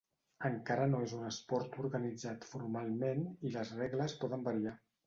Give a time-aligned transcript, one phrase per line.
[0.47, 4.81] Encara no és un esport organitzat formalment i les regles poden variar.